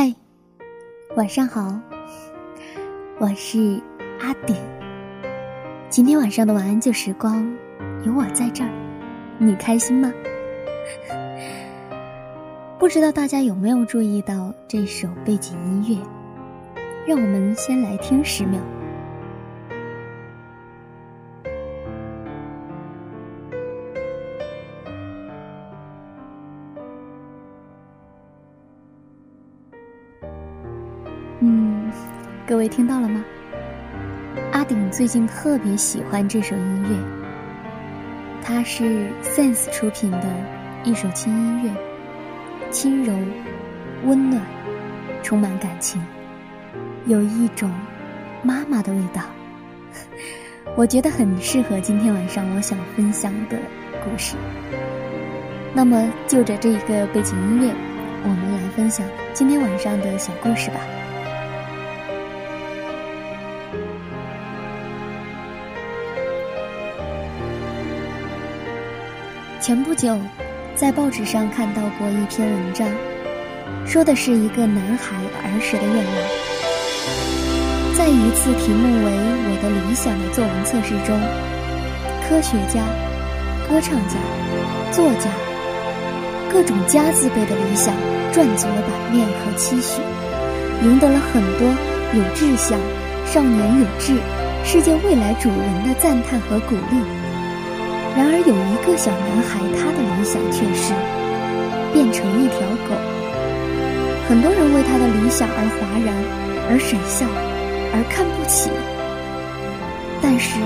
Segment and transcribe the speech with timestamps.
[0.00, 0.14] 嗨，
[1.16, 1.76] 晚上好，
[3.18, 3.82] 我是
[4.20, 4.54] 阿顶。
[5.88, 7.44] 今天晚上的晚安旧时光，
[8.04, 8.70] 有我在这儿，
[9.38, 10.12] 你开心吗？
[12.78, 16.06] 不知道大家有没有注意到这首背景音乐？
[17.04, 18.60] 让我们先来听十秒。
[32.48, 33.22] 各位听到了吗？
[34.52, 36.96] 阿顶最近特别喜欢这首音乐，
[38.42, 40.24] 它是 Sense 出品的
[40.82, 41.70] 一首轻音乐，
[42.70, 43.12] 轻柔、
[44.06, 44.40] 温暖，
[45.22, 46.02] 充满感情，
[47.04, 47.70] 有一种
[48.42, 49.20] 妈妈的味道。
[50.74, 53.58] 我觉得很适合今天晚上我想分享的
[54.02, 54.36] 故事。
[55.74, 57.74] 那么，就着这一个背景音乐，
[58.24, 60.80] 我们来分享今天晚上的小故事吧。
[69.68, 70.16] 前不久，
[70.74, 72.88] 在报纸上看到过一篇文章，
[73.84, 76.14] 说的是一个男孩儿时的愿望。
[77.94, 79.12] 在一次题目为
[79.44, 81.20] “我的理想”的作文测试中，
[82.24, 82.80] 科学家、
[83.68, 84.16] 歌唱家、
[84.90, 85.28] 作家，
[86.50, 87.92] 各种“家”字辈的理想
[88.32, 90.00] 赚足了版面和期许，
[90.80, 91.68] 赢得了很多
[92.16, 92.80] 有志向、
[93.26, 94.16] 少年有志、
[94.64, 97.17] 世界未来主人的赞叹和鼓励。
[98.18, 100.90] 然而，有一个小男孩，他的理想却是
[101.94, 102.98] 变成一条狗。
[104.26, 106.10] 很多人为他的理想而哗然，
[106.66, 107.22] 而神笑，
[107.94, 108.74] 而看不起。
[110.18, 110.58] 但是，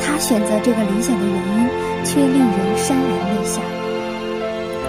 [0.00, 1.68] 他选择这个理想的原因
[2.08, 3.60] 却令人潸然泪下，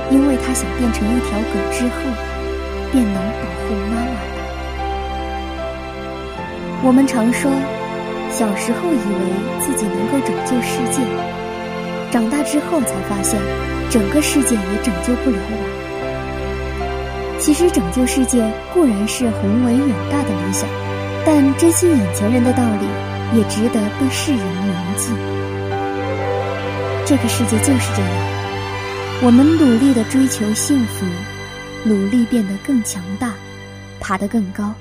[0.07, 2.07] 因为他想变成一条狗之后，
[2.95, 4.23] 便能保护妈妈了。
[6.79, 7.51] 我们常说，
[8.31, 11.03] 小时候以为自己能够拯救世界。
[12.13, 13.41] 长大之后才发现，
[13.90, 17.40] 整个世界也拯救不了我。
[17.40, 20.69] 其实拯救世界固然是宏伟远大的理想，
[21.25, 22.85] 但珍惜眼前人的道理
[23.35, 25.09] 也值得被世人铭记。
[27.03, 28.12] 这个世界就是这样，
[29.24, 31.07] 我们努力的追求幸福，
[31.84, 33.34] 努力变得更强大，
[34.00, 34.72] 爬得更高，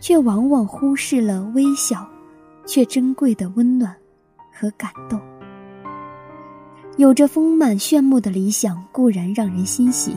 [0.00, 2.06] 却往往忽视了微小
[2.66, 3.92] 却珍贵的温暖
[4.56, 5.20] 和感动。
[6.98, 10.14] 有着丰满炫目的理想固然让人欣喜，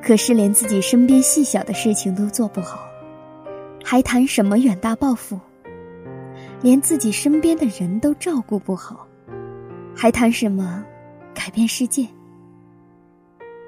[0.00, 2.78] 可是连自己身边细小的事情都做不好，
[3.82, 5.38] 还谈什么远大抱负？
[6.62, 9.04] 连自己身边的人都照顾不好，
[9.96, 10.84] 还谈什么
[11.34, 12.06] 改变世界？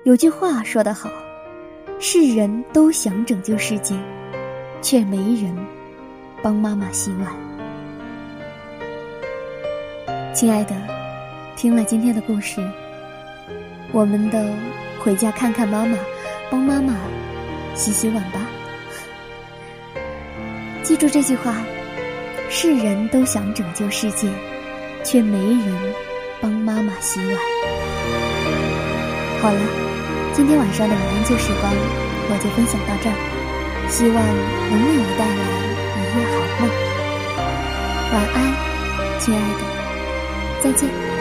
[0.04, 1.10] 有句话说得好
[1.98, 3.96] ：“世人都想拯救世界，
[4.80, 5.52] 却没人
[6.40, 7.26] 帮妈妈洗碗。”
[10.32, 10.99] 亲爱的。
[11.60, 12.58] 听了今天的故事，
[13.92, 14.38] 我们都
[14.98, 15.94] 回家看看妈妈，
[16.50, 16.96] 帮妈妈
[17.74, 18.40] 洗洗碗吧。
[20.82, 21.54] 记住这句话：
[22.48, 24.26] 世人都想拯救世界，
[25.04, 25.94] 却没人
[26.40, 27.36] 帮妈妈洗碗。
[29.42, 29.60] 好了，
[30.32, 31.70] 今天晚上的晚安旧时光
[32.30, 33.16] 我就分享到这儿，
[33.90, 35.44] 希望能为你带来
[35.92, 36.64] 一夜好梦。
[38.14, 41.19] 晚安，亲爱的，再见。